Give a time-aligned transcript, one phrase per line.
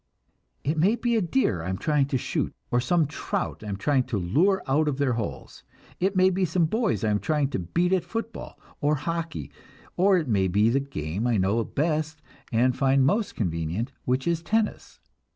[0.63, 3.77] It may be a deer I am trying to shoot, or some trout I am
[3.77, 5.61] trying to lure out of their holes;
[5.99, 9.51] it may be some boys I am trying to beat at football or hockey,
[9.95, 12.19] or it may be the game I know best
[12.51, 14.99] and find most convenient, which is tennis.